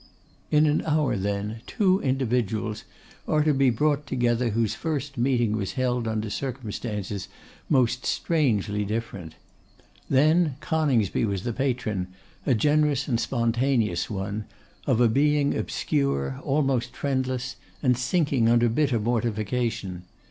[0.49, 2.85] In an hour, then, two individuals
[3.27, 7.27] are to be brought together whose first meeting was held under circumstances
[7.69, 9.35] most strangely different.
[10.09, 12.07] Then Coningsby was the patron,
[12.47, 14.45] a generous and spontaneous one,
[14.87, 20.05] of a being obscure, almost friendless, and sinking under bitter mortification.